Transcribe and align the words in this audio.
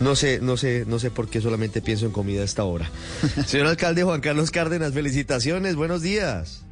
no 0.00 0.16
sé, 0.16 0.40
no 0.40 0.56
sé, 0.56 0.84
no 0.86 0.98
sé 0.98 1.10
por 1.10 1.28
qué 1.28 1.40
solamente 1.40 1.80
pienso 1.80 2.06
en 2.06 2.12
comida 2.12 2.42
a 2.42 2.44
esta 2.44 2.64
hora. 2.64 2.90
Señor 3.46 3.68
alcalde 3.68 4.02
Juan 4.02 4.20
Carlos 4.20 4.50
Cárdenas, 4.50 4.92
felicitaciones, 4.92 5.76
buenos 5.76 6.02
días. 6.02 6.64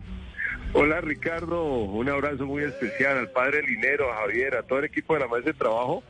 Hola 0.73 1.01
Ricardo, 1.01 1.65
un 1.65 2.09
abrazo 2.09 2.47
muy 2.47 2.63
especial 2.63 3.19
al 3.19 3.31
padre 3.31 3.63
Linero, 3.63 4.13
a 4.13 4.19
Javier, 4.19 4.55
a 4.57 4.63
todo 4.63 4.79
el 4.79 4.85
equipo 4.85 5.15
de 5.15 5.21
la 5.21 5.27
mesa 5.27 5.47
de 5.47 5.55
trabajo. 5.55 6.03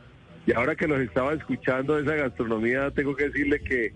Y 0.45 0.53
ahora 0.53 0.75
que 0.75 0.87
los 0.87 0.99
estaba 0.99 1.33
escuchando 1.33 1.97
esa 1.97 2.15
gastronomía, 2.15 2.91
tengo 2.91 3.15
que 3.15 3.25
decirle 3.29 3.59
que 3.61 3.93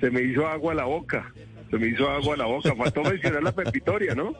se 0.00 0.10
me 0.10 0.22
hizo 0.22 0.46
agua 0.46 0.72
a 0.72 0.76
la 0.76 0.84
boca. 0.84 1.32
Se 1.70 1.78
me 1.78 1.88
hizo 1.88 2.08
agua 2.08 2.34
a 2.34 2.38
la 2.38 2.46
boca. 2.46 2.74
Faltó 2.76 3.02
mencionar 3.02 3.42
la 3.42 3.52
pepitoria, 3.52 4.14
¿no? 4.14 4.34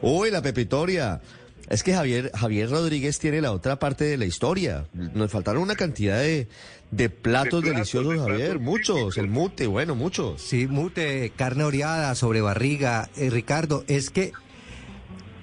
Uy, 0.00 0.30
la 0.30 0.42
pepitoria. 0.42 1.20
Es 1.68 1.82
que 1.82 1.94
Javier, 1.94 2.30
Javier 2.34 2.70
Rodríguez 2.70 3.18
tiene 3.18 3.40
la 3.40 3.52
otra 3.52 3.78
parte 3.78 4.04
de 4.04 4.16
la 4.16 4.26
historia. 4.26 4.86
Nos 4.92 5.30
faltaron 5.30 5.62
una 5.62 5.76
cantidad 5.76 6.18
de, 6.18 6.48
de 6.90 7.10
platos, 7.10 7.62
deliciosos, 7.62 8.18
Javier. 8.18 8.58
muchos. 8.58 9.16
El 9.16 9.28
mute, 9.28 9.66
bueno, 9.66 9.94
muchos. 9.94 10.42
Sí, 10.42 10.66
mute, 10.66 11.32
carne 11.36 11.64
oreada, 11.64 12.14
sobre 12.14 12.40
barriga. 12.40 13.08
Eh, 13.16 13.30
Ricardo, 13.30 13.84
es 13.88 14.10
que 14.10 14.32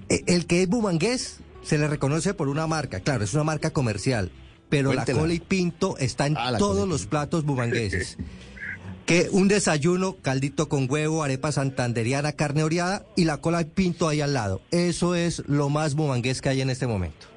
eh, 0.09 0.23
el 0.27 0.45
que 0.45 0.63
es 0.63 0.69
bumangués 0.69 1.39
se 1.63 1.77
le 1.77 1.87
reconoce 1.87 2.33
por 2.33 2.49
una 2.49 2.67
marca. 2.67 2.99
Claro, 2.99 3.23
es 3.23 3.33
una 3.33 3.43
marca 3.43 3.71
comercial. 3.71 4.31
Pero 4.69 4.93
la 4.93 5.05
cola 5.05 5.33
y 5.33 5.39
pinto 5.39 5.97
está 5.97 6.27
en 6.27 6.37
ah, 6.37 6.53
todos 6.57 6.87
los 6.87 7.05
platos 7.05 7.43
bumangueses. 7.43 8.17
que 9.05 9.29
un 9.31 9.47
desayuno, 9.47 10.17
caldito 10.21 10.69
con 10.69 10.89
huevo, 10.89 11.23
arepa 11.23 11.51
santanderiana, 11.51 12.33
carne 12.33 12.63
oreada 12.63 13.05
y 13.15 13.25
la 13.25 13.37
cola 13.37 13.63
pinto 13.63 14.07
ahí 14.07 14.21
al 14.21 14.33
lado. 14.33 14.61
Eso 14.71 15.15
es 15.15 15.43
lo 15.47 15.69
más 15.69 15.95
bumangués 15.95 16.41
que 16.41 16.49
hay 16.49 16.61
en 16.61 16.69
este 16.69 16.87
momento. 16.87 17.27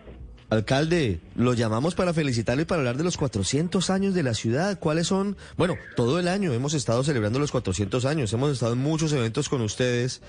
Alcalde, 0.50 1.20
lo 1.34 1.54
llamamos 1.54 1.94
para 1.94 2.12
felicitarlo 2.12 2.62
y 2.62 2.64
para 2.64 2.80
hablar 2.80 2.96
de 2.96 3.04
los 3.04 3.16
400 3.16 3.90
años 3.90 4.14
de 4.14 4.22
la 4.22 4.34
ciudad. 4.34 4.78
¿Cuáles 4.78 5.08
son? 5.08 5.36
Bueno, 5.56 5.76
todo 5.96 6.18
el 6.18 6.28
año 6.28 6.52
hemos 6.52 6.74
estado 6.74 7.02
celebrando 7.02 7.38
los 7.38 7.50
400 7.50 8.04
años, 8.04 8.32
hemos 8.32 8.52
estado 8.52 8.74
en 8.74 8.78
muchos 8.78 9.12
eventos 9.12 9.48
con 9.48 9.62
ustedes. 9.62 10.20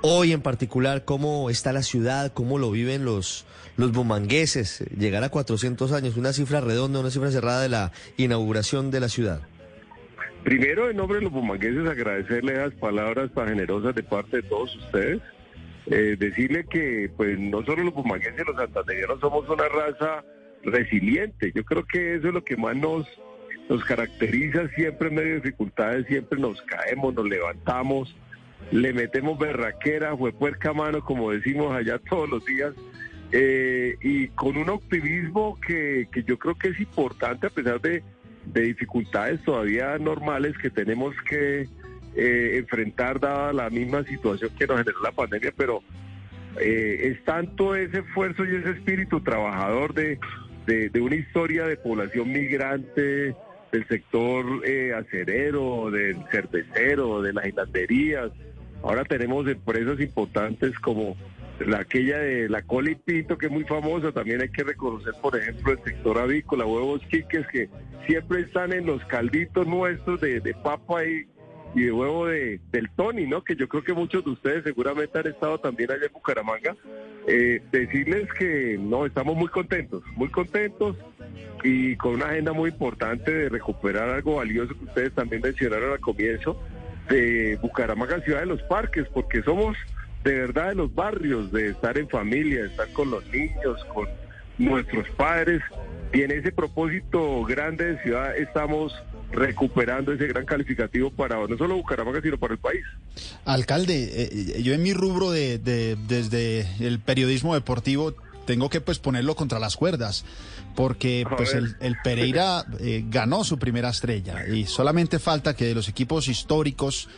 Hoy 0.00 0.32
en 0.32 0.42
particular, 0.42 1.04
¿cómo 1.04 1.50
está 1.50 1.72
la 1.72 1.82
ciudad? 1.82 2.32
¿Cómo 2.32 2.58
lo 2.58 2.70
viven 2.70 3.04
los, 3.04 3.46
los 3.76 3.90
bumangueses? 3.90 4.84
Llegar 4.96 5.24
a 5.24 5.30
400 5.30 5.90
años, 5.90 6.16
una 6.16 6.32
cifra 6.32 6.60
redonda, 6.60 7.00
una 7.00 7.10
cifra 7.10 7.32
cerrada 7.32 7.62
de 7.62 7.68
la 7.68 7.90
inauguración 8.16 8.92
de 8.92 9.00
la 9.00 9.08
ciudad. 9.08 9.40
Primero, 10.48 10.88
en 10.88 10.96
nombre 10.96 11.18
de 11.18 11.24
los 11.24 11.32
bumangueses, 11.32 11.86
agradecerle 11.86 12.56
las 12.56 12.72
palabras 12.72 13.30
tan 13.34 13.48
generosas 13.48 13.94
de 13.94 14.02
parte 14.02 14.38
de 14.38 14.42
todos 14.44 14.74
ustedes. 14.76 15.20
Eh, 15.90 16.16
decirle 16.18 16.64
que, 16.64 17.10
pues, 17.14 17.38
no 17.38 17.62
solo 17.64 17.84
los 17.84 17.92
bumangueses, 17.92 18.46
los 18.46 18.56
santanderianos 18.56 19.20
somos 19.20 19.46
una 19.50 19.68
raza 19.68 20.24
resiliente. 20.64 21.52
Yo 21.54 21.62
creo 21.66 21.84
que 21.84 22.14
eso 22.14 22.28
es 22.28 22.32
lo 22.32 22.42
que 22.42 22.56
más 22.56 22.74
nos, 22.74 23.06
nos 23.68 23.84
caracteriza 23.84 24.68
siempre 24.68 25.08
en 25.08 25.16
medio 25.16 25.28
de 25.34 25.40
dificultades, 25.40 26.06
siempre 26.06 26.40
nos 26.40 26.62
caemos, 26.62 27.12
nos 27.12 27.28
levantamos, 27.28 28.16
le 28.70 28.94
metemos 28.94 29.38
berraquera, 29.38 30.16
fue 30.16 30.32
puerca 30.32 30.72
mano, 30.72 31.04
como 31.04 31.30
decimos 31.30 31.76
allá 31.76 31.98
todos 32.08 32.26
los 32.26 32.42
días, 32.46 32.72
eh, 33.32 33.98
y 34.00 34.28
con 34.28 34.56
un 34.56 34.70
optimismo 34.70 35.60
que, 35.60 36.08
que 36.10 36.22
yo 36.22 36.38
creo 36.38 36.54
que 36.54 36.68
es 36.68 36.80
importante 36.80 37.48
a 37.48 37.50
pesar 37.50 37.82
de 37.82 38.02
de 38.52 38.62
dificultades 38.62 39.42
todavía 39.42 39.98
normales 39.98 40.56
que 40.58 40.70
tenemos 40.70 41.14
que 41.28 41.68
eh, 42.16 42.56
enfrentar 42.58 43.20
dada 43.20 43.52
la 43.52 43.70
misma 43.70 44.04
situación 44.04 44.50
que 44.58 44.66
nos 44.66 44.78
generó 44.78 45.00
la 45.02 45.12
pandemia, 45.12 45.52
pero 45.56 45.82
eh, 46.60 47.12
es 47.12 47.24
tanto 47.24 47.74
ese 47.74 47.98
esfuerzo 47.98 48.44
y 48.44 48.56
ese 48.56 48.70
espíritu 48.70 49.20
trabajador 49.20 49.94
de, 49.94 50.18
de, 50.66 51.00
una 51.00 51.14
historia 51.14 51.66
de 51.66 51.76
población 51.76 52.30
migrante, 52.32 53.34
del 53.70 53.86
sector 53.86 54.44
eh, 54.66 54.92
acerero, 54.94 55.90
del 55.90 56.16
cervecero, 56.30 57.22
de 57.22 57.32
las 57.34 57.46
hilanderías. 57.46 58.30
Ahora 58.82 59.04
tenemos 59.04 59.46
empresas 59.46 60.00
importantes 60.00 60.78
como 60.78 61.16
la 61.66 61.80
aquella 61.80 62.18
de 62.18 62.48
la 62.48 62.62
cola 62.62 62.90
que 63.04 63.24
es 63.26 63.50
muy 63.50 63.64
famosa, 63.64 64.12
también 64.12 64.40
hay 64.40 64.48
que 64.48 64.62
reconocer, 64.62 65.12
por 65.20 65.36
ejemplo, 65.36 65.72
el 65.72 65.82
sector 65.84 66.18
avícola, 66.18 66.64
huevos 66.64 67.00
chiques, 67.08 67.46
que 67.48 67.68
siempre 68.06 68.40
están 68.40 68.72
en 68.72 68.86
los 68.86 69.04
calditos 69.06 69.66
nuestros 69.66 70.20
de, 70.20 70.40
papa 70.62 71.04
y, 71.04 71.26
y, 71.74 71.84
de 71.84 71.92
huevo 71.92 72.26
de, 72.26 72.60
del 72.70 72.88
Tony, 72.90 73.26
¿no? 73.26 73.42
Que 73.42 73.56
yo 73.56 73.68
creo 73.68 73.82
que 73.82 73.92
muchos 73.92 74.24
de 74.24 74.30
ustedes 74.30 74.64
seguramente 74.64 75.18
han 75.18 75.26
estado 75.26 75.58
también 75.58 75.90
allá 75.90 76.06
en 76.06 76.12
Bucaramanga. 76.12 76.76
Eh, 77.26 77.60
decirles 77.72 78.32
que 78.38 78.78
no, 78.80 79.04
estamos 79.04 79.36
muy 79.36 79.48
contentos, 79.48 80.02
muy 80.16 80.28
contentos 80.28 80.96
y 81.62 81.96
con 81.96 82.14
una 82.14 82.26
agenda 82.26 82.52
muy 82.52 82.70
importante 82.70 83.30
de 83.30 83.48
recuperar 83.48 84.08
algo 84.08 84.36
valioso 84.36 84.74
que 84.78 84.84
ustedes 84.84 85.12
también 85.12 85.42
mencionaron 85.42 85.92
al 85.92 86.00
comienzo, 86.00 86.58
de 87.10 87.58
Bucaramanga, 87.60 88.20
ciudad 88.20 88.40
de 88.40 88.46
los 88.46 88.62
parques, 88.62 89.06
porque 89.12 89.42
somos 89.42 89.76
de 90.24 90.34
verdad 90.34 90.68
de 90.68 90.74
los 90.74 90.94
barrios, 90.94 91.52
de 91.52 91.70
estar 91.70 91.96
en 91.98 92.08
familia, 92.08 92.62
de 92.62 92.68
estar 92.68 92.92
con 92.92 93.10
los 93.10 93.24
niños, 93.28 93.84
con 93.94 94.06
nuestros 94.58 95.08
padres. 95.10 95.62
Y 96.12 96.22
en 96.22 96.30
ese 96.30 96.52
propósito 96.52 97.44
grande 97.44 97.92
de 97.94 98.02
ciudad 98.02 98.36
estamos 98.36 98.92
recuperando 99.30 100.12
ese 100.12 100.26
gran 100.26 100.46
calificativo 100.46 101.10
para 101.10 101.36
no 101.46 101.56
solo 101.56 101.76
Bucaramanga, 101.76 102.20
sino 102.22 102.38
para 102.38 102.54
el 102.54 102.60
país. 102.60 102.84
Alcalde, 103.44 104.10
eh, 104.14 104.62
yo 104.62 104.72
en 104.72 104.82
mi 104.82 104.94
rubro 104.94 105.30
de, 105.30 105.58
desde 105.58 106.66
el 106.80 106.98
periodismo 107.00 107.54
deportivo 107.54 108.14
tengo 108.46 108.70
que 108.70 108.80
pues 108.80 108.98
ponerlo 108.98 109.36
contra 109.36 109.58
las 109.58 109.76
cuerdas, 109.76 110.24
porque 110.74 111.26
pues 111.36 111.52
el, 111.54 111.96
Pereira 112.02 112.64
eh, 112.80 113.04
ganó 113.06 113.44
su 113.44 113.58
primera 113.58 113.90
estrella 113.90 114.46
y 114.46 114.64
solamente 114.64 115.18
falta 115.18 115.54
que 115.54 115.66
de 115.66 115.74
los 115.74 115.88
equipos 115.88 116.28
históricos 116.28 117.10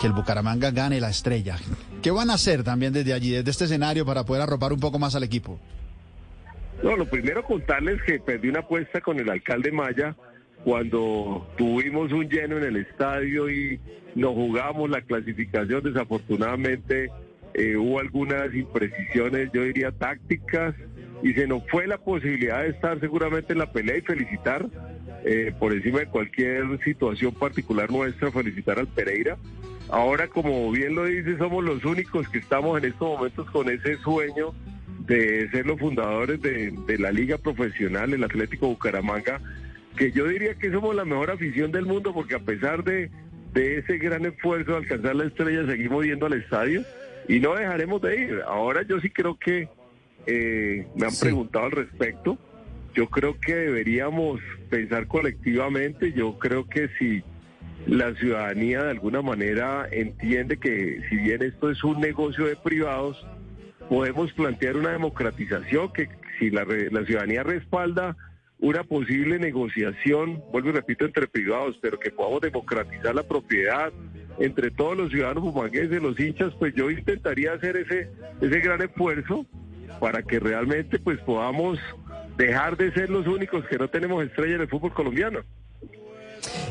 que 0.00 0.06
el 0.06 0.12
Bucaramanga 0.12 0.70
gane 0.70 1.00
la 1.00 1.10
estrella. 1.10 1.56
¿Qué 2.02 2.10
van 2.10 2.30
a 2.30 2.34
hacer 2.34 2.62
también 2.62 2.92
desde 2.92 3.12
allí, 3.12 3.30
desde 3.30 3.50
este 3.50 3.64
escenario, 3.64 4.04
para 4.04 4.24
poder 4.24 4.42
arropar 4.42 4.72
un 4.72 4.80
poco 4.80 4.98
más 4.98 5.14
al 5.14 5.22
equipo? 5.22 5.58
No, 6.82 6.96
lo 6.96 7.06
primero 7.06 7.42
contarles 7.42 8.00
que 8.02 8.20
perdí 8.20 8.48
una 8.48 8.60
apuesta 8.60 9.00
con 9.00 9.18
el 9.18 9.28
alcalde 9.28 9.72
Maya 9.72 10.14
cuando 10.64 11.48
tuvimos 11.56 12.12
un 12.12 12.28
lleno 12.28 12.58
en 12.58 12.64
el 12.64 12.76
estadio 12.76 13.50
y 13.50 13.80
nos 14.14 14.34
jugamos 14.34 14.90
la 14.90 15.00
clasificación. 15.02 15.82
Desafortunadamente 15.82 17.10
eh, 17.54 17.76
hubo 17.76 17.98
algunas 17.98 18.54
imprecisiones, 18.54 19.50
yo 19.52 19.62
diría 19.62 19.90
tácticas, 19.90 20.74
y 21.22 21.32
se 21.34 21.46
nos 21.46 21.62
fue 21.68 21.86
la 21.86 21.98
posibilidad 21.98 22.62
de 22.62 22.68
estar 22.68 23.00
seguramente 23.00 23.52
en 23.52 23.58
la 23.58 23.72
pelea 23.72 23.96
y 23.96 24.02
felicitar 24.02 24.68
eh, 25.24 25.52
por 25.58 25.72
encima 25.72 26.00
de 26.00 26.06
cualquier 26.06 26.64
situación 26.84 27.34
particular 27.34 27.90
nuestra, 27.90 28.30
felicitar 28.30 28.78
al 28.78 28.86
Pereira. 28.86 29.36
Ahora, 29.90 30.28
como 30.28 30.70
bien 30.70 30.94
lo 30.94 31.06
dice, 31.06 31.38
somos 31.38 31.64
los 31.64 31.84
únicos 31.84 32.28
que 32.28 32.38
estamos 32.38 32.78
en 32.78 32.90
estos 32.90 33.08
momentos 33.08 33.50
con 33.50 33.70
ese 33.70 33.96
sueño 33.98 34.52
de 35.06 35.48
ser 35.50 35.66
los 35.66 35.80
fundadores 35.80 36.40
de, 36.42 36.98
la 36.98 37.10
liga 37.10 37.38
profesional, 37.38 38.12
el 38.12 38.22
Atlético 38.22 38.68
Bucaramanga, 38.68 39.40
que 39.96 40.12
yo 40.12 40.28
diría 40.28 40.54
que 40.56 40.70
somos 40.70 40.94
la 40.94 41.06
mejor 41.06 41.30
afición 41.30 41.72
del 41.72 41.86
mundo 41.86 42.12
porque 42.12 42.34
a 42.34 42.40
pesar 42.40 42.84
de, 42.84 43.10
ese 43.54 43.98
gran 43.98 44.24
esfuerzo 44.26 44.72
de 44.72 44.76
alcanzar 44.76 45.16
la 45.16 45.24
estrella, 45.24 45.66
seguimos 45.66 46.04
yendo 46.04 46.26
al 46.26 46.34
estadio 46.34 46.84
y 47.26 47.40
no 47.40 47.54
dejaremos 47.54 48.00
de 48.02 48.20
ir. 48.20 48.42
Ahora 48.46 48.82
yo 48.82 49.00
sí 49.00 49.10
creo 49.10 49.36
que 49.38 49.68
eh, 50.26 50.86
me 50.94 51.06
han 51.06 51.16
preguntado 51.18 51.64
al 51.64 51.72
respecto. 51.72 52.38
Yo 52.94 53.08
creo 53.08 53.40
que 53.40 53.54
deberíamos 53.54 54.40
pensar 54.70 55.08
colectivamente. 55.08 56.12
Yo 56.12 56.38
creo 56.38 56.68
que 56.68 56.88
si 56.98 57.24
la 57.86 58.14
ciudadanía 58.14 58.82
de 58.82 58.90
alguna 58.90 59.22
manera 59.22 59.88
entiende 59.90 60.58
que 60.58 61.02
si 61.08 61.16
bien 61.16 61.42
esto 61.42 61.70
es 61.70 61.82
un 61.84 62.00
negocio 62.00 62.46
de 62.46 62.56
privados, 62.56 63.24
podemos 63.88 64.32
plantear 64.32 64.76
una 64.76 64.90
democratización 64.90 65.92
que 65.92 66.08
si 66.38 66.50
la, 66.50 66.64
ciudadanía 67.04 67.42
respalda 67.42 68.16
una 68.60 68.82
posible 68.82 69.38
negociación, 69.38 70.42
vuelvo 70.52 70.70
y 70.70 70.72
repito, 70.72 71.04
entre 71.04 71.28
privados, 71.28 71.78
pero 71.80 71.98
que 71.98 72.10
podamos 72.10 72.40
democratizar 72.40 73.14
la 73.14 73.22
propiedad 73.22 73.92
entre 74.38 74.70
todos 74.70 74.96
los 74.96 75.10
ciudadanos 75.10 75.44
humangueses, 75.44 76.02
los 76.02 76.18
hinchas, 76.18 76.52
pues 76.58 76.74
yo 76.74 76.90
intentaría 76.90 77.52
hacer 77.52 77.76
ese, 77.76 78.10
ese 78.40 78.60
gran 78.60 78.82
esfuerzo 78.82 79.46
para 80.00 80.22
que 80.22 80.38
realmente 80.38 80.98
pues 80.98 81.18
podamos 81.20 81.78
dejar 82.36 82.76
de 82.76 82.92
ser 82.92 83.10
los 83.10 83.26
únicos 83.26 83.64
que 83.66 83.78
no 83.78 83.88
tenemos 83.88 84.24
estrella 84.24 84.56
en 84.56 84.60
el 84.62 84.68
fútbol 84.68 84.92
colombiano. 84.92 85.40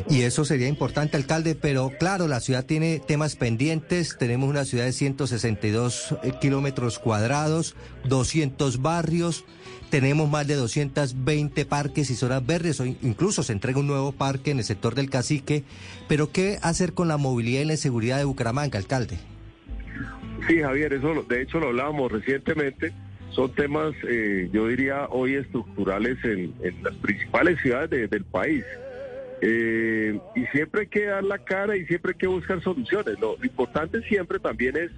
Y 0.10 0.22
eso 0.22 0.46
sería 0.46 0.68
importante, 0.68 1.18
alcalde, 1.18 1.56
pero 1.56 1.92
claro, 2.00 2.28
la 2.28 2.40
ciudad 2.40 2.66
tiene 2.66 3.00
temas 3.00 3.36
pendientes. 3.36 4.18
Tenemos 4.18 4.50
una 4.50 4.66
ciudad 4.66 4.86
de 4.86 4.94
162 4.94 6.16
eh, 6.24 6.32
kilómetros 6.40 7.00
cuadrados, 7.00 7.76
200 8.06 8.82
barrios, 8.82 9.46
tenemos 9.90 10.30
más 10.30 10.48
de 10.48 10.56
220 10.56 11.66
parques 11.66 12.10
y 12.10 12.16
zonas 12.16 12.46
verdes, 12.46 12.80
o 12.80 12.86
incluso 12.86 13.44
se 13.44 13.54
entrega 13.54 13.80
un 13.80 13.88
nuevo 13.88 14.12
parque 14.12 14.52
en 14.52 14.60
el 14.60 14.66
sector 14.66 14.96
del 14.96 15.10
cacique. 15.10 15.64
Pero, 16.08 16.32
¿qué 16.32 16.58
hacer 16.62 16.94
con 16.94 17.08
la 17.08 17.18
movilidad 17.18 17.62
y 17.62 17.66
la 17.66 17.78
seguridad 17.78 18.18
de 18.18 18.26
Bucaramanga, 18.26 18.78
alcalde? 18.78 19.18
Sí, 20.48 20.62
Javier, 20.62 20.94
eso 20.94 21.26
de 21.28 21.42
hecho 21.42 21.60
lo 21.60 21.68
hablábamos 21.68 22.12
recientemente 22.12 22.94
son 23.38 23.54
temas, 23.54 23.94
eh, 24.10 24.50
yo 24.52 24.68
diría, 24.68 25.06
hoy 25.10 25.36
estructurales 25.36 26.18
en, 26.24 26.56
las 26.82 26.96
principales 26.96 27.62
ciudades 27.62 28.10
del 28.10 28.24
país. 28.24 28.64
Eh, 29.42 30.20
y 30.36 30.46
siempre 30.48 30.82
hay 30.82 30.88
que 30.88 31.06
dar 31.06 31.24
la 31.24 31.38
cara 31.38 31.76
y 31.76 31.86
siempre 31.86 32.12
hay 32.12 32.18
que 32.18 32.28
buscar 32.28 32.62
soluciones. 32.62 33.20
Lo, 33.20 33.36
importante 33.44 34.02
siempre 34.04 34.40
también 34.40 34.78
es 34.78 34.92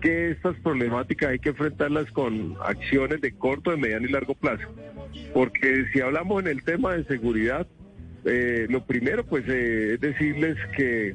que 0.00 0.30
estas 0.30 0.56
problemáticas 0.60 1.30
hay 1.30 1.38
que 1.38 1.50
enfrentarlas 1.50 2.10
con 2.12 2.56
acciones 2.62 3.20
de 3.20 3.32
corto, 3.32 3.70
de 3.70 3.76
mediano 3.76 4.06
y 4.06 4.12
largo 4.12 4.34
plazo. 4.34 4.68
Porque 5.32 5.86
si 5.92 6.00
hablamos 6.00 6.42
en 6.42 6.48
el 6.48 6.62
tema 6.64 6.94
de 6.94 7.04
seguridad, 7.04 7.66
eh, 8.24 8.66
lo 8.68 8.84
primero 8.84 9.24
pues 9.24 9.46
es 9.48 10.00
decirles 10.00 10.56
que 10.76 11.14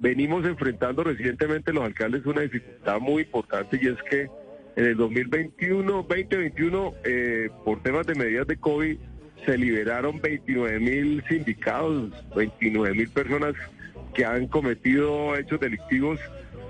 venimos 0.00 0.44
enfrentando 0.44 1.04
recientemente 1.04 1.72
los 1.72 1.84
alcaldes 1.84 2.26
una 2.26 2.42
dificultad 2.42 3.00
muy 3.00 3.22
importante 3.22 3.78
y 3.80 3.86
es 3.86 4.02
que 4.10 4.28
en 4.76 4.86
el 4.86 4.96
2021, 4.96 5.92
2021, 6.08 6.94
eh, 7.04 7.48
por 7.64 7.82
temas 7.82 8.06
de 8.06 8.14
medidas 8.14 8.46
de 8.46 8.56
COVID, 8.56 8.98
se 9.44 9.58
liberaron 9.58 10.20
29 10.20 10.80
mil 10.80 11.24
sindicados, 11.28 12.12
29 12.34 12.94
mil 12.94 13.08
personas 13.10 13.54
que 14.14 14.24
han 14.24 14.46
cometido 14.46 15.36
hechos 15.36 15.60
delictivos 15.60 16.20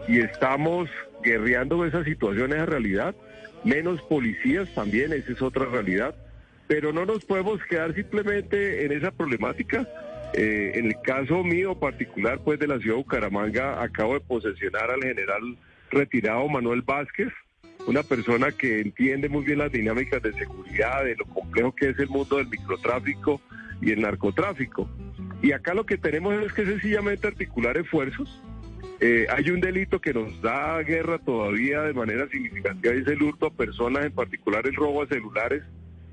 y 0.09 0.21
estamos 0.21 0.89
guerreando 1.23 1.85
esa 1.85 2.05
situación, 2.05 2.53
esa 2.53 2.67
realidad. 2.67 3.15
Menos 3.65 4.03
policías 4.03 4.69
también, 4.75 5.13
esa 5.13 5.33
es 5.33 5.43
otra 5.43 5.67
realidad. 5.67 6.15
Pero 6.67 6.93
no 6.93 7.05
nos 7.05 7.25
podemos 7.25 7.63
quedar 7.65 7.95
simplemente 7.95 8.85
en 8.85 8.93
esa 8.93 9.11
problemática. 9.11 9.87
Eh, 10.33 10.73
en 10.75 10.87
el 10.87 10.97
caso 11.03 11.45
mío 11.45 11.79
particular, 11.79 12.41
pues 12.45 12.59
de 12.59 12.67
la 12.67 12.79
ciudad 12.79 12.97
de 12.97 13.03
Bucaramanga, 13.03 13.83
acabo 13.83 14.15
de 14.15 14.21
posesionar 14.21 14.91
al 14.91 15.03
general 15.03 15.57
retirado 15.91 16.49
Manuel 16.49 16.83
Vázquez, 16.83 17.29
una 17.87 18.03
persona 18.03 18.51
que 18.53 18.81
entiende 18.81 19.29
muy 19.29 19.45
bien 19.45 19.59
las 19.59 19.73
dinámicas 19.73 20.23
de 20.23 20.33
seguridad, 20.33 21.05
de 21.05 21.17
lo 21.17 21.27
complejo 21.27 21.75
que 21.75 21.91
es 21.91 21.99
el 21.99 22.09
mundo 22.09 22.39
del 22.39 22.49
microtráfico 22.49 23.41
y 23.81 23.91
el 23.93 24.01
narcotráfico. 24.01 24.89
Y 25.43 25.53
acá 25.53 25.75
lo 25.75 25.85
que 25.85 25.99
tenemos 25.99 26.35
es 26.43 26.53
que 26.53 26.65
sencillamente 26.65 27.27
articular 27.27 27.77
esfuerzos. 27.77 28.43
Eh, 29.01 29.27
hay 29.29 29.51
un 29.51 29.61
delito 29.61 30.01
que 30.01 30.15
nos 30.15 30.41
da 30.41 30.81
guerra 30.83 31.19
todavía 31.19 31.83
de 31.83 31.93
manera 31.93 32.27
significativa, 32.29 32.95
y 32.95 33.01
es 33.01 33.07
el 33.07 33.23
hurto 33.23 33.47
a 33.47 33.53
personas, 33.53 34.07
en 34.07 34.13
particular 34.13 34.67
el 34.67 34.75
robo 34.75 35.03
a 35.03 35.07
celulares, 35.07 35.63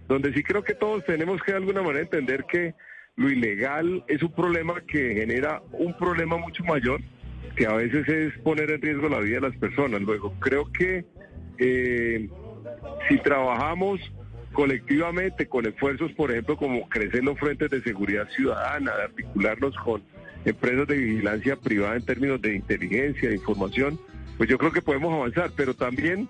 donde 0.09 0.33
sí 0.33 0.43
creo 0.43 0.63
que 0.63 0.73
todos 0.73 1.05
tenemos 1.05 1.41
que 1.43 1.51
de 1.51 1.59
alguna 1.59 1.81
manera 1.81 2.01
entender 2.01 2.43
que 2.51 2.73
lo 3.15 3.29
ilegal 3.29 4.03
es 4.07 4.21
un 4.23 4.33
problema 4.33 4.81
que 4.81 5.13
genera 5.13 5.61
un 5.71 5.95
problema 5.97 6.37
mucho 6.37 6.63
mayor, 6.63 6.99
que 7.55 7.65
a 7.65 7.73
veces 7.73 8.07
es 8.09 8.37
poner 8.39 8.71
en 8.71 8.81
riesgo 8.81 9.07
la 9.07 9.19
vida 9.19 9.35
de 9.35 9.49
las 9.49 9.57
personas. 9.57 10.01
Luego, 10.01 10.33
creo 10.39 10.69
que 10.71 11.05
eh, 11.57 12.29
si 13.07 13.17
trabajamos 13.19 13.99
colectivamente 14.53 15.47
con 15.47 15.65
esfuerzos, 15.65 16.11
por 16.13 16.31
ejemplo, 16.31 16.57
como 16.57 16.87
crecer 16.89 17.23
los 17.23 17.39
frentes 17.39 17.69
de 17.69 17.81
seguridad 17.81 18.27
ciudadana, 18.35 18.95
de 18.95 19.03
articularnos 19.03 19.75
con 19.77 20.03
empresas 20.45 20.87
de 20.87 20.97
vigilancia 20.97 21.55
privada 21.55 21.95
en 21.95 22.05
términos 22.05 22.41
de 22.41 22.55
inteligencia, 22.55 23.29
de 23.29 23.35
información, 23.35 23.99
pues 24.37 24.49
yo 24.49 24.57
creo 24.57 24.71
que 24.71 24.81
podemos 24.81 25.13
avanzar, 25.13 25.51
pero 25.55 25.73
también 25.73 26.27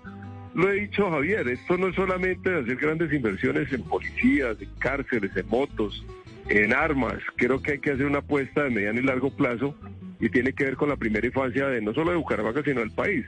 lo 0.54 0.70
he 0.70 0.80
dicho 0.80 1.10
Javier, 1.10 1.48
esto 1.48 1.78
no 1.78 1.88
es 1.88 1.96
solamente 1.96 2.54
hacer 2.54 2.76
grandes 2.76 3.12
inversiones 3.12 3.72
en 3.72 3.82
policías, 3.84 4.60
en 4.60 4.68
cárceles, 4.78 5.34
en 5.36 5.48
motos, 5.48 6.04
en 6.48 6.74
armas, 6.74 7.14
creo 7.36 7.62
que 7.62 7.72
hay 7.72 7.78
que 7.78 7.92
hacer 7.92 8.04
una 8.04 8.18
apuesta 8.18 8.64
de 8.64 8.70
mediano 8.70 9.00
y 9.00 9.04
largo 9.04 9.34
plazo 9.34 9.74
y 10.20 10.28
tiene 10.28 10.52
que 10.52 10.64
ver 10.64 10.76
con 10.76 10.88
la 10.88 10.96
primera 10.96 11.26
infancia 11.26 11.68
de 11.68 11.80
no 11.80 11.94
solo 11.94 12.10
de 12.10 12.16
Bucaramanga, 12.16 12.62
sino 12.62 12.80
del 12.80 12.90
país. 12.90 13.24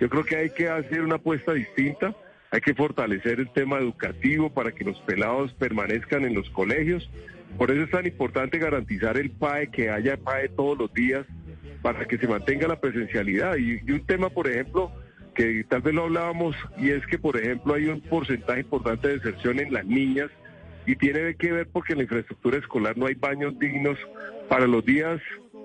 Yo 0.00 0.08
creo 0.08 0.24
que 0.24 0.36
hay 0.36 0.50
que 0.50 0.68
hacer 0.68 1.02
una 1.02 1.16
apuesta 1.16 1.52
distinta, 1.52 2.14
hay 2.50 2.60
que 2.60 2.74
fortalecer 2.74 3.40
el 3.40 3.50
tema 3.52 3.78
educativo 3.78 4.50
para 4.50 4.72
que 4.72 4.84
los 4.84 4.98
pelados 5.00 5.52
permanezcan 5.54 6.24
en 6.24 6.34
los 6.34 6.48
colegios. 6.50 7.08
Por 7.58 7.70
eso 7.70 7.82
es 7.82 7.90
tan 7.90 8.06
importante 8.06 8.58
garantizar 8.58 9.16
el 9.16 9.30
PAE, 9.30 9.68
que 9.68 9.90
haya 9.90 10.16
PAE 10.16 10.48
todos 10.50 10.78
los 10.78 10.92
días, 10.92 11.24
para 11.82 12.04
que 12.06 12.18
se 12.18 12.26
mantenga 12.26 12.66
la 12.66 12.80
presencialidad. 12.80 13.56
Y, 13.56 13.80
un 13.90 14.04
tema, 14.06 14.30
por 14.30 14.48
ejemplo, 14.48 14.90
que 15.34 15.64
tal 15.68 15.82
vez 15.82 15.94
lo 15.94 16.04
hablábamos, 16.04 16.56
y 16.78 16.90
es 16.90 17.06
que, 17.06 17.18
por 17.18 17.36
ejemplo, 17.36 17.74
hay 17.74 17.86
un 17.86 18.00
porcentaje 18.00 18.60
importante 18.60 19.08
de 19.08 19.18
deserción 19.18 19.60
en 19.60 19.72
las 19.72 19.84
niñas, 19.84 20.30
y 20.86 20.96
tiene 20.96 21.34
que 21.34 21.52
ver 21.52 21.68
porque 21.72 21.92
en 21.92 21.98
la 21.98 22.04
infraestructura 22.04 22.58
escolar 22.58 22.96
no 22.96 23.06
hay 23.06 23.14
baños 23.14 23.58
dignos 23.58 23.98
para 24.48 24.66
los 24.66 24.84
días 24.84 25.20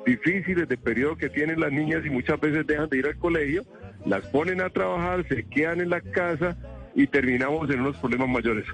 difíciles 0.06 0.68
de 0.68 0.78
periodo 0.78 1.18
que 1.18 1.30
tienen 1.30 1.60
las 1.60 1.72
niñas 1.72 2.06
y 2.06 2.10
muchas 2.10 2.40
veces 2.40 2.66
dejan 2.66 2.90
de 2.90 3.00
ir 3.00 3.06
al 3.06 3.18
colegio 3.18 3.66
las 4.06 4.25
ponen 4.28 4.62
a 4.62 4.69
trabajar, 4.69 5.28
se 5.28 5.44
quedan 5.44 5.81
en 5.81 5.90
la 5.90 6.01
casa 6.01 6.57
y 6.96 7.07
terminamos 7.07 7.69
en 7.69 7.81
unos 7.81 7.98
problemas 7.98 8.30
mayores. 8.30 8.66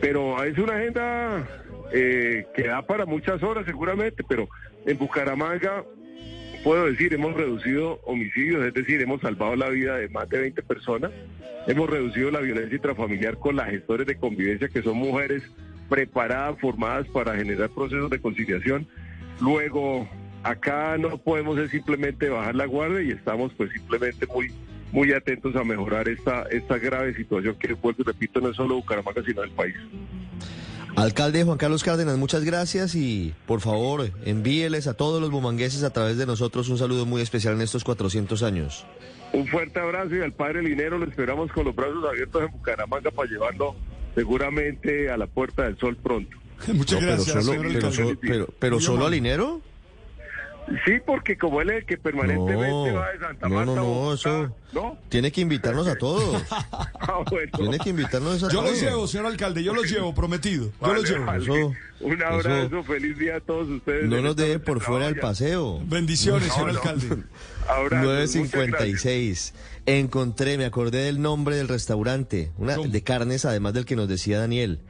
Pero 0.00 0.42
es 0.44 0.56
una 0.58 0.74
agenda 0.74 1.48
eh, 1.92 2.46
que 2.54 2.68
da 2.68 2.82
para 2.82 3.06
muchas 3.06 3.42
horas 3.42 3.64
seguramente, 3.66 4.22
pero 4.28 4.48
en 4.86 4.98
Bucaramanga, 4.98 5.84
puedo 6.62 6.86
decir, 6.86 7.12
hemos 7.14 7.34
reducido 7.34 8.00
homicidios, 8.04 8.64
es 8.64 8.74
decir, 8.74 9.00
hemos 9.00 9.20
salvado 9.20 9.56
la 9.56 9.68
vida 9.68 9.96
de 9.96 10.08
más 10.08 10.28
de 10.28 10.38
20 10.38 10.62
personas, 10.62 11.10
hemos 11.66 11.90
reducido 11.90 12.30
la 12.30 12.40
violencia 12.40 12.76
intrafamiliar 12.76 13.38
con 13.38 13.56
las 13.56 13.70
gestores 13.70 14.06
de 14.06 14.16
convivencia, 14.16 14.68
que 14.68 14.82
son 14.82 14.96
mujeres 14.96 15.42
preparadas, 15.88 16.58
formadas 16.60 17.06
para 17.08 17.34
generar 17.34 17.70
procesos 17.70 18.10
de 18.10 18.20
conciliación. 18.20 18.86
Luego, 19.40 20.08
acá 20.42 20.96
no 20.98 21.18
podemos 21.18 21.58
simplemente 21.70 22.28
bajar 22.28 22.54
la 22.54 22.66
guardia 22.66 23.02
y 23.02 23.10
estamos 23.10 23.52
pues 23.54 23.70
simplemente 23.72 24.26
muy 24.26 24.52
muy 24.92 25.12
atentos 25.12 25.54
a 25.56 25.64
mejorar 25.64 26.08
esta, 26.08 26.42
esta 26.50 26.78
grave 26.78 27.14
situación 27.14 27.56
que, 27.56 27.74
vuelvo 27.74 28.04
repito, 28.04 28.40
no 28.40 28.50
es 28.50 28.56
solo 28.56 28.76
Bucaramanga, 28.76 29.22
sino 29.24 29.42
el 29.42 29.50
país. 29.50 29.76
Alcalde 30.96 31.44
Juan 31.44 31.58
Carlos 31.58 31.84
Cárdenas, 31.84 32.18
muchas 32.18 32.44
gracias 32.44 32.96
y 32.96 33.32
por 33.46 33.60
favor 33.60 34.10
envíeles 34.24 34.88
a 34.88 34.94
todos 34.94 35.20
los 35.20 35.30
bumangueses 35.30 35.84
a 35.84 35.90
través 35.90 36.18
de 36.18 36.26
nosotros 36.26 36.68
un 36.70 36.78
saludo 36.78 37.06
muy 37.06 37.22
especial 37.22 37.54
en 37.54 37.60
estos 37.60 37.84
400 37.84 38.42
años. 38.42 38.84
Un 39.32 39.46
fuerte 39.46 39.78
abrazo 39.78 40.16
y 40.16 40.22
al 40.22 40.32
padre 40.32 40.62
Linero 40.62 40.98
lo 40.98 41.06
esperamos 41.06 41.52
con 41.52 41.66
los 41.66 41.76
brazos 41.76 42.04
abiertos 42.04 42.42
en 42.42 42.50
Bucaramanga 42.50 43.10
para 43.12 43.30
llevarlo 43.30 43.76
seguramente 44.14 45.10
a 45.10 45.16
la 45.16 45.28
Puerta 45.28 45.64
del 45.64 45.78
Sol 45.78 45.96
pronto. 45.96 46.36
Muchas 46.74 47.00
gracias. 47.00 47.46
Pero 47.46 47.92
solo, 47.92 48.18
pero, 48.20 48.48
pero, 48.58 48.80
solo 48.80 49.06
a 49.06 49.10
Linero. 49.10 49.60
Sí, 50.84 50.92
porque 51.04 51.36
como 51.36 51.60
él 51.60 51.70
es 51.70 51.76
el 51.78 51.86
que 51.86 51.96
permanentemente 51.96 52.92
va 52.92 53.10
de 53.12 53.18
Santa 53.18 53.48
Marta. 53.48 53.64
No, 53.64 53.76
no, 53.76 54.04
no, 54.04 54.14
eso. 54.14 54.54
¿no? 54.72 54.98
Tiene 55.08 55.32
que 55.32 55.40
invitarnos 55.40 55.88
a 55.88 55.96
todos. 55.96 56.44
ah, 56.50 57.24
bueno. 57.30 57.50
Tiene 57.56 57.78
que 57.78 57.90
invitarnos 57.90 58.42
a 58.42 58.48
yo 58.48 58.48
todos. 58.48 58.64
Yo 58.64 58.70
los 58.70 58.80
llevo, 58.80 59.06
señor 59.06 59.26
alcalde, 59.26 59.62
yo 59.62 59.72
los 59.72 59.90
llevo, 59.90 60.14
prometido. 60.14 60.70
Yo 60.80 60.94
los 60.94 61.08
llevo. 61.08 61.74
Un 62.00 62.22
abrazo, 62.22 62.82
feliz 62.84 63.18
día 63.18 63.36
a 63.36 63.40
todos 63.40 63.68
ustedes. 63.68 64.08
No 64.08 64.20
nos 64.20 64.36
dejen 64.36 64.60
por 64.60 64.80
fuera 64.80 65.06
del 65.06 65.18
paseo. 65.18 65.80
Bendiciones, 65.84 66.52
señor 66.52 66.70
alcalde. 66.70 67.24
956. 67.90 69.54
Encontré, 69.86 70.58
me 70.58 70.64
acordé 70.64 71.04
del 71.04 71.20
nombre 71.20 71.56
del 71.56 71.68
restaurante, 71.68 72.50
una 72.58 72.76
de 72.76 73.02
carnes, 73.02 73.44
además 73.44 73.74
del 73.74 73.84
que 73.84 73.96
nos 73.96 74.08
decía 74.08 74.38
Daniel. 74.38 74.80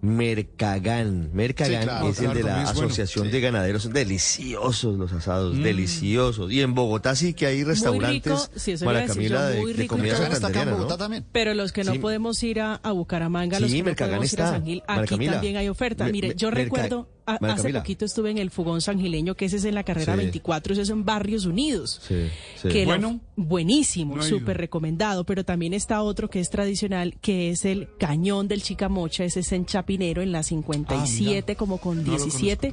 Mercagán. 0.00 1.30
Mercagán 1.32 2.06
es 2.06 2.20
el 2.20 2.34
de 2.34 2.42
la 2.42 2.62
Asociación 2.62 3.30
de 3.30 3.40
Ganaderos. 3.40 3.92
Deliciosos 3.92 4.98
los 4.98 5.12
asados, 5.12 5.56
mm. 5.56 5.62
deliciosos. 5.62 6.52
Y 6.52 6.60
en 6.60 6.74
Bogotá 6.74 7.14
sí 7.16 7.34
que 7.34 7.46
hay 7.46 7.64
restaurantes 7.64 8.50
para 8.84 9.06
Camila 9.06 9.48
de, 9.48 9.86
comida 9.86 10.16
santandereana, 10.16 11.24
Pero 11.32 11.54
los 11.54 11.72
que 11.72 11.84
no 11.84 11.94
podemos 12.00 12.42
ir 12.42 12.60
a, 12.60 12.80
Bucaramanga, 12.92 13.60
los 13.60 13.70
que 13.70 13.82
no 13.82 13.94
podemos 13.94 14.32
ir 14.32 14.42
a 14.42 14.50
San 14.50 14.64
Gil, 14.64 14.82
aquí 14.86 15.26
también 15.26 15.56
hay 15.56 15.68
oferta. 15.68 16.06
Mire, 16.08 16.34
yo 16.36 16.50
recuerdo 16.50 17.08
hace 17.28 17.72
poquito 17.72 18.04
estuve 18.04 18.30
en 18.30 18.38
el 18.38 18.50
Fugón 18.50 18.80
Sangileño, 18.80 19.34
que 19.34 19.46
ese 19.46 19.56
es 19.56 19.64
en 19.64 19.74
la 19.74 19.84
carrera 19.84 20.16
24, 20.16 20.72
ese 20.72 20.82
es 20.82 20.90
en 20.90 21.04
Barrios 21.04 21.46
Unidos. 21.46 22.00
Sí, 22.06 22.68
Que 22.68 22.84
bueno. 22.84 23.20
buenísimo, 23.36 24.22
súper 24.22 24.56
recomendado. 24.56 25.24
Pero 25.24 25.44
también 25.44 25.74
está 25.74 26.02
otro 26.02 26.28
que 26.30 26.40
es 26.40 26.50
tradicional, 26.50 27.16
que 27.20 27.50
es 27.50 27.64
el 27.64 27.88
Cañón 27.98 28.48
del 28.48 28.62
Chicamocha, 28.62 29.24
ese 29.24 29.40
es 29.40 29.52
en 29.52 29.66
Chapinero, 29.66 30.22
en 30.22 30.32
la 30.32 30.42
57, 30.42 31.52
ah, 31.52 31.54
como 31.56 31.78
con 31.78 32.04
17. 32.04 32.72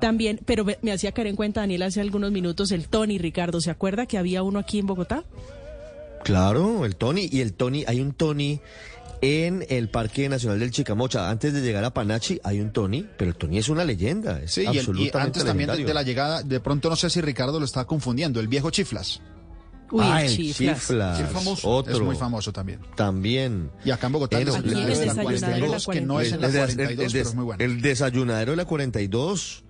también, 0.00 0.40
pero 0.44 0.64
me, 0.64 0.92
hacía 0.92 1.12
caer 1.12 1.28
en 1.28 1.36
cuenta, 1.36 1.60
Daniel, 1.60 1.82
hace 1.82 2.00
algunos 2.00 2.30
minutos, 2.32 2.72
el 2.72 2.88
Tony 2.88 3.18
Ricardo. 3.18 3.60
¿Se 3.60 3.70
acuerda 3.70 4.06
que 4.06 4.18
había 4.18 4.42
uno 4.42 4.58
aquí 4.58 4.78
en 4.78 4.86
Bogotá? 4.86 5.24
Claro, 6.24 6.84
el 6.84 6.96
Tony. 6.96 7.28
Y 7.30 7.40
el 7.40 7.54
Tony, 7.54 7.84
hay 7.86 8.00
un 8.00 8.12
Tony 8.12 8.60
en 9.20 9.64
el 9.68 9.88
Parque 9.88 10.28
Nacional 10.28 10.58
del 10.58 10.70
Chicamocha. 10.70 11.30
Antes 11.30 11.52
de 11.52 11.60
llegar 11.60 11.84
a 11.84 11.92
Panachi 11.92 12.40
hay 12.42 12.60
un 12.60 12.72
Tony, 12.72 13.06
pero 13.16 13.30
el 13.30 13.36
Tony 13.36 13.58
es 13.58 13.68
una 13.68 13.84
leyenda. 13.84 14.40
Es 14.40 14.52
sí, 14.52 14.66
absolutamente 14.66 15.18
y, 15.18 15.20
antes 15.20 15.44
también 15.44 15.70
de, 15.70 15.94
la 15.94 16.02
llegada, 16.02 16.42
de 16.42 16.60
pronto 16.60 16.88
no 16.88 16.96
sé 16.96 17.10
si 17.10 17.20
Ricardo 17.20 17.58
lo 17.58 17.64
está 17.64 17.84
confundiendo, 17.84 18.40
el 18.40 18.48
viejo 18.48 18.70
Chiflas. 18.70 19.20
Uy, 19.92 20.04
ah, 20.04 20.24
el 20.24 20.36
Chiflas. 20.36 20.92
famoso. 21.32 21.68
Otro. 21.68 21.94
Es 21.94 22.00
muy 22.00 22.16
famoso 22.16 22.52
también. 22.52 22.80
También. 22.94 23.70
Y 23.84 23.90
acá 23.90 24.06
en 24.06 24.12
Bogotá, 24.12 24.38
el, 24.38 24.46
que 24.46 24.52
no 24.52 24.88
es 24.88 25.00
en 25.00 25.08
la 25.08 25.22
42, 25.22 25.86
pero 25.86 27.02
es 27.02 27.34
muy 27.34 27.44
bueno. 27.44 27.64
El 27.64 27.80
desayunadero 27.80 28.52
de 28.52 28.56
la 28.56 28.64
42. 28.64 29.64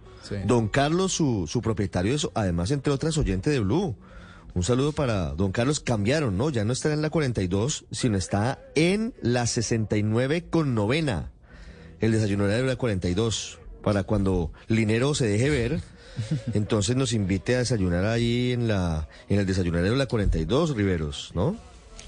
Don 0.47 0.69
Carlos, 0.69 1.13
su, 1.13 1.49
su 1.49 1.61
propietario, 1.61 2.15
es, 2.15 2.29
además, 2.35 2.71
entre 2.71 2.93
otras, 2.93 3.19
oyente 3.19 3.51
de 3.51 3.59
Blue 3.59 3.97
Un 4.55 4.63
saludo 4.63 4.93
para 4.93 5.31
don 5.31 5.53
Carlos. 5.53 5.81
Cambiaron, 5.81 6.37
¿no? 6.37 6.51
Ya 6.51 6.65
no 6.65 6.73
está 6.73 6.93
en 6.93 7.03
la 7.03 7.11
42, 7.11 7.85
sino 7.91 8.17
está 8.17 8.59
en 8.75 9.15
la 9.23 9.47
69 9.47 10.47
con 10.51 10.75
novena. 10.75 11.31
El 12.01 12.13
desayuno 12.13 12.47
era 12.47 12.57
de 12.57 12.65
la 12.65 12.77
42. 12.77 13.59
Para 13.83 14.03
cuando 14.03 14.53
Linero 14.69 15.15
se 15.15 15.27
deje 15.27 15.49
ver, 15.49 15.81
entonces 16.55 16.97
nos 16.97 17.13
invite 17.13 17.55
a 17.55 17.59
desayunar 17.59 18.05
ahí 18.05 18.53
en 18.53 18.69
la 18.69 19.09
en 19.29 19.39
el 19.39 19.47
desayunadero 19.47 19.93
de 19.93 19.99
la 19.99 20.07
42, 20.07 20.77
Riveros, 20.77 21.33
¿no? 21.35 21.57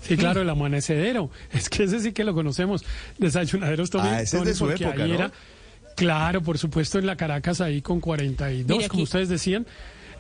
Sí, 0.03 0.17
claro, 0.17 0.43
el 0.43 0.51
amanecedero. 0.51 1.31
Es 1.53 1.69
que 1.69 1.85
ese 1.85 2.01
sí 2.01 2.13
que 2.13 2.25
lo 2.25 2.35
conocemos. 2.35 2.85
Desayunaderos 3.19 3.91
también. 3.91 4.15
Ah, 4.17 4.23
ese 4.23 4.39
es 4.39 4.45
de 4.45 4.55
su 4.55 4.69
época, 4.71 5.07
¿no? 5.07 5.31
claro, 5.95 6.43
por 6.43 6.59
supuesto, 6.59 6.99
en 6.99 7.07
la 7.07 7.17
Caracas 7.17 7.61
ahí 7.61 7.83
con 7.83 8.01
42, 8.01 8.89
como 8.89 9.05
ustedes 9.05 9.29
decían. 9.29 9.67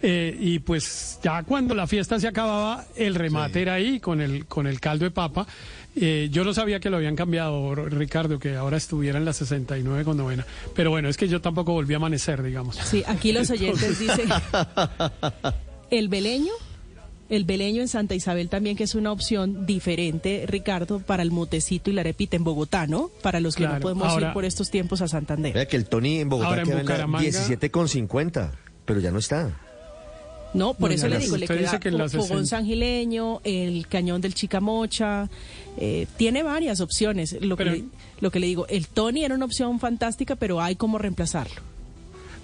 Eh, 0.02 0.36
y 0.38 0.58
pues 0.58 1.20
ya 1.22 1.44
cuando 1.44 1.74
la 1.74 1.86
fiesta 1.86 2.18
se 2.18 2.26
acababa, 2.26 2.84
el 2.96 3.14
remate 3.14 3.62
era 3.62 3.74
ahí 3.74 4.00
con 4.00 4.20
el, 4.20 4.46
con 4.46 4.66
el 4.66 4.80
caldo 4.80 5.04
de 5.04 5.12
papa. 5.12 5.46
Eh, 5.94 6.28
yo 6.32 6.42
no 6.44 6.52
sabía 6.54 6.80
que 6.80 6.90
lo 6.90 6.96
habían 6.96 7.14
cambiado, 7.14 7.74
Ricardo, 7.74 8.38
que 8.38 8.56
ahora 8.56 8.78
estuviera 8.78 9.18
en 9.18 9.24
la 9.24 9.32
69 9.32 10.04
con 10.04 10.16
novena. 10.16 10.44
Pero 10.74 10.90
bueno, 10.90 11.08
es 11.08 11.16
que 11.16 11.28
yo 11.28 11.40
tampoco 11.40 11.72
volví 11.72 11.94
a 11.94 11.98
amanecer, 11.98 12.42
digamos. 12.42 12.76
Sí, 12.76 13.04
aquí 13.06 13.32
los 13.32 13.50
oyentes 13.50 13.98
dicen, 14.00 14.28
el 15.90 16.08
beleño 16.08 16.52
el 17.28 17.44
beleño 17.44 17.80
en 17.80 17.88
Santa 17.88 18.14
Isabel 18.14 18.50
también, 18.50 18.76
que 18.76 18.84
es 18.84 18.94
una 18.94 19.10
opción 19.10 19.64
diferente, 19.64 20.44
Ricardo, 20.46 20.98
para 20.98 21.22
el 21.22 21.30
mutecito 21.30 21.88
y 21.88 21.94
la 21.94 22.02
arepita 22.02 22.36
en 22.36 22.44
Bogotá, 22.44 22.86
¿no? 22.86 23.10
Para 23.22 23.40
los 23.40 23.56
que 23.56 23.66
no 23.66 23.80
podemos 23.80 24.20
ir 24.20 24.34
por 24.34 24.44
estos 24.44 24.70
tiempos 24.70 25.00
a 25.00 25.08
Santander. 25.08 25.54
Vea 25.54 25.66
que 25.66 25.76
el 25.76 25.86
Tony 25.86 26.18
en 26.18 26.28
Bogotá 26.28 26.62
queda 26.62 26.80
en 26.80 26.86
17,50, 26.86 28.50
pero 28.84 29.00
ya 29.00 29.10
no 29.10 29.18
está. 29.18 29.50
No, 30.54 30.74
por 30.74 30.92
eso 30.92 31.08
le 31.08 31.18
digo, 31.18 31.36
le 31.36 31.46
queda 31.46 31.80
el 31.82 32.10
Fogón 32.10 32.46
Sangileño, 32.46 33.40
el 33.44 33.86
Cañón 33.88 34.20
del 34.20 34.34
Chicamocha, 34.34 35.30
eh, 35.78 36.06
tiene 36.16 36.42
varias 36.42 36.80
opciones. 36.80 37.36
Lo, 37.40 37.56
que 37.56 37.84
lo 38.20 38.30
que 38.30 38.40
le 38.40 38.46
digo, 38.46 38.66
el 38.68 38.86
Tony 38.88 39.24
era 39.24 39.34
una 39.34 39.46
opción 39.46 39.80
fantástica, 39.80 40.36
pero 40.36 40.60
hay 40.60 40.76
como 40.76 40.98
reemplazarlo. 40.98 41.71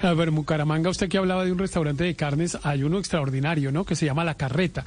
A 0.00 0.14
ver, 0.14 0.30
Bucaramanga, 0.30 0.90
usted 0.90 1.08
que 1.08 1.18
hablaba 1.18 1.44
de 1.44 1.50
un 1.50 1.58
restaurante 1.58 2.04
de 2.04 2.14
carnes, 2.14 2.56
hay 2.62 2.84
uno 2.84 2.98
extraordinario, 2.98 3.72
¿no? 3.72 3.84
Que 3.84 3.96
se 3.96 4.06
llama 4.06 4.22
La 4.22 4.36
Carreta, 4.36 4.84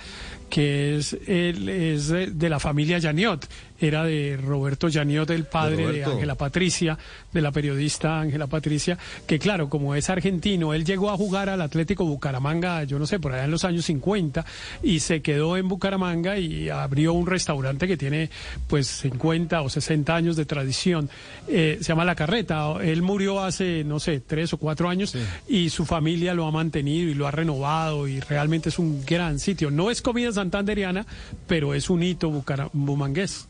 que 0.50 0.98
es, 0.98 1.18
el, 1.27 1.68
es 1.68 2.08
de 2.08 2.50
la 2.50 2.60
familia 2.60 3.00
Janiot 3.01 3.46
era 3.82 4.03
de 4.03 4.38
Roberto 4.38 4.88
Janiot, 4.91 5.30
el 5.32 5.46
padre 5.46 5.91
de 5.91 6.03
Ángela 6.06 6.36
Patricia, 6.36 6.98
de 7.32 7.41
la 7.41 7.51
periodista 7.51 8.20
Ángela 8.20 8.48
Patricia, 8.48 8.98
que 9.25 9.39
claro, 9.39 9.70
como 9.70 9.96
es 9.96 10.10
argentino, 10.10 10.74
él 10.74 10.86
llegó 10.86 11.10
a 11.10 11.18
jugar 11.18 11.50
al 11.50 11.62
Atlético 11.62 12.06
Bucaramanga, 12.06 12.84
yo 12.84 13.00
no 13.00 13.08
sé, 13.08 13.20
por 13.20 13.34
allá 13.34 13.46
en 13.46 13.51
los 13.51 13.65
años 13.65 13.86
50, 13.86 14.46
y 14.84 15.00
se 15.00 15.22
quedó 15.22 15.58
en 15.58 15.68
Bucaramanga 15.68 16.38
y 16.38 16.70
abrió 16.70 17.13
un 17.13 17.25
restaurante 17.25 17.88
que 17.88 17.98
tiene 17.98 18.30
pues 18.68 18.88
50 18.88 19.62
o 19.62 19.70
60 19.70 20.15
años 20.15 20.36
de 20.36 20.46
tradición. 20.46 21.10
Eh, 21.48 21.77
se 21.82 21.88
llama 21.88 22.06
La 22.06 22.15
Carreta. 22.15 22.75
Él 22.82 23.01
murió 23.01 23.44
hace, 23.44 23.84
no 23.84 24.00
sé, 24.00 24.20
tres 24.20 24.53
o 24.53 24.58
cuatro 24.58 24.89
años 24.89 25.00
y 25.48 25.70
su 25.70 25.86
familia 25.86 26.34
lo 26.34 26.46
ha 26.46 26.51
mantenido 26.51 27.10
y 27.10 27.13
lo 27.13 27.27
ha 27.27 27.31
renovado 27.31 28.08
y 28.08 28.20
realmente 28.20 28.70
es 28.70 28.79
un 28.79 29.03
gran 29.05 29.39
sitio. 29.39 29.72
No 29.72 29.91
es 29.91 30.01
comida 30.01 30.31
santanderiana, 30.31 31.05
pero 31.48 31.74
es 31.74 31.89
un 31.89 32.03
hito 32.03 32.43
bumangués. 32.74 33.48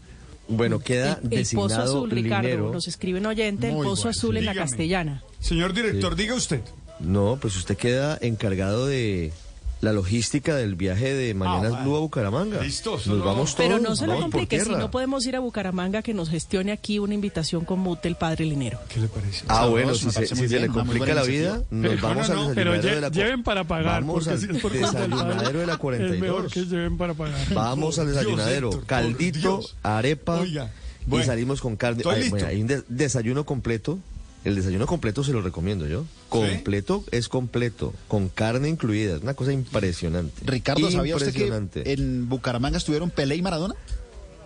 Bueno, 0.48 0.80
queda 0.80 1.20
el, 1.30 1.48
Pozo 1.54 1.82
Azul, 1.82 2.12
Ricardo, 2.12 2.74
nos 2.74 2.88
escribe 2.88 3.20
un 3.20 3.26
oyente, 3.26 3.70
el 3.70 3.76
Pozo 3.76 4.10
Azul 4.10 4.38
en 4.38 4.46
la 4.46 4.54
Castellana. 4.54 5.24
Señor 5.40 5.74
director, 5.74 6.16
diga 6.16 6.36
usted. 6.36 6.62
No, 7.00 7.38
pues 7.42 7.56
usted 7.56 7.78
queda 7.78 8.18
encargado 8.22 8.86
de 8.86 9.34
la 9.82 9.92
logística 9.94 10.56
del 10.56 10.76
viaje 10.76 11.14
de 11.14 11.34
Mañana 11.34 11.80
ah, 11.80 11.84
Blue 11.84 11.96
a 11.96 12.00
Bucaramanga. 12.00 12.62
Listos. 12.62 13.08
Nos 13.08 13.20
vamos 13.20 13.56
todos. 13.56 13.68
Pero 13.68 13.80
no 13.80 13.96
se 13.96 14.08
lo 14.08 14.20
complique, 14.20 14.64
si 14.64 14.70
no 14.70 14.92
podemos 14.92 15.26
ir 15.26 15.36
a 15.36 15.40
Bucaramanga, 15.40 16.02
que 16.04 16.14
nos 16.14 16.30
gestione 16.30 16.72
aquí 16.72 17.00
una 17.00 17.16
invitación 17.16 17.66
con 17.66 17.80
Mute, 17.80 18.08
el 18.08 18.16
padre 18.16 18.46
Linero. 18.46 18.80
¿Qué 18.88 19.00
le 19.00 19.08
parece? 19.08 19.44
Ah, 19.48 19.66
bueno, 19.66 19.96
si, 19.96 20.12
se, 20.12 20.60
le 20.60 20.68
complica 20.68 21.14
la 21.14 21.24
vida, 21.24 21.64
nos 21.72 22.00
vamos 22.00 22.30
al 22.30 22.56
desayunadero 22.56 22.82
de 22.82 23.02
la 23.02 23.10
lleven 23.12 23.44
para 23.44 23.64
pagar. 23.64 24.02
Vamos 24.02 24.28
al 24.28 24.40
desayunadero 24.40 25.60
de 25.60 25.66
la 25.66 25.78
42. 25.78 26.54
que 26.54 26.66
lleven 26.66 26.98
para 26.98 27.14
pagar. 27.16 27.54
Vamos 27.54 27.98
al 27.98 28.08
desayunadero. 28.08 28.70
Caldito, 28.86 29.62
arepa. 29.82 30.46
y 30.46 31.24
salimos 31.24 31.60
con 31.60 31.76
carne. 31.76 32.04
hay 32.46 32.62
un 32.62 32.84
desayuno 32.88 33.46
completo 33.46 34.00
el 34.44 34.56
desayuno 34.56 34.88
completo 34.88 35.24
se 35.24 35.34
lo 35.34 35.42
recomiendo 35.42 35.88
yo. 35.88 36.06
Completo 36.30 37.04
es 37.12 37.30
completo, 37.30 37.94
con 38.08 38.30
carne 38.30 38.70
incluida. 38.70 39.16
Es 39.16 39.22
una 39.22 39.34
cosa 39.34 39.54
impresionante. 39.54 40.42
Ricardo, 40.46 40.90
¿sabía 40.90 41.16
usted 41.16 41.34
que 41.34 41.92
en 41.92 42.28
Bucaramanga 42.28 42.78
estuvieron 42.78 43.10
Pelé 43.10 43.36
y 43.36 43.42
Maradona? 43.42 43.76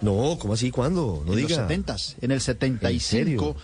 No, 0.02 0.38
¿cómo 0.40 0.54
así? 0.54 0.72
¿Cuándo? 0.72 1.24
No 1.26 1.34
en 1.34 1.38
diga. 1.38 1.50
los 1.50 1.58
70 1.58 1.96
en 2.22 2.32
el 2.32 2.42
75. 2.42 3.56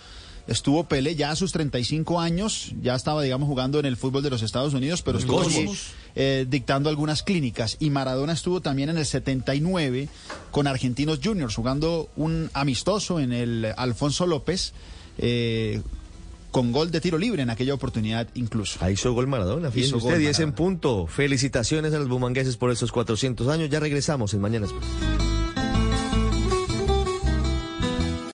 estuvo 0.46 0.84
Pelé 0.84 1.14
ya 1.14 1.30
a 1.30 1.36
sus 1.36 1.52
35 1.52 2.20
años, 2.20 2.72
ya 2.80 2.94
estaba, 2.94 3.22
digamos, 3.22 3.48
jugando 3.48 3.78
en 3.78 3.86
el 3.86 3.96
fútbol 3.96 4.22
de 4.22 4.30
los 4.30 4.42
Estados 4.42 4.72
Unidos, 4.72 5.02
pero 5.02 5.18
estuvo 5.18 5.42
eh, 6.14 6.46
dictando 6.48 6.88
algunas 6.88 7.22
clínicas. 7.22 7.76
Y 7.78 7.90
Maradona 7.90 8.32
estuvo 8.32 8.60
también 8.60 8.88
en 8.88 8.96
el 8.96 9.06
79 9.06 10.08
con 10.50 10.66
Argentinos 10.66 11.20
Juniors, 11.22 11.54
jugando 11.54 12.08
un 12.16 12.50
amistoso 12.54 13.20
en 13.20 13.32
el 13.32 13.66
Alfonso 13.76 14.26
López. 14.26 14.72
Eh, 15.18 15.82
con 16.52 16.70
gol 16.70 16.92
de 16.92 17.00
tiro 17.00 17.18
libre 17.18 17.42
en 17.42 17.50
aquella 17.50 17.74
oportunidad 17.74 18.28
incluso. 18.34 18.78
Ahí 18.84 18.92
hizo 18.94 19.12
gol 19.12 19.26
Maradona, 19.26 19.72
fíjese 19.72 19.96
usted, 19.96 20.18
10 20.18 20.40
en 20.40 20.52
punto. 20.52 21.06
Felicitaciones 21.08 21.92
a 21.94 21.98
los 21.98 22.08
bumangueses 22.08 22.56
por 22.56 22.70
esos 22.70 22.92
400 22.92 23.48
años. 23.48 23.70
Ya 23.70 23.80
regresamos 23.80 24.34
en 24.34 24.40
Mañana 24.40 24.68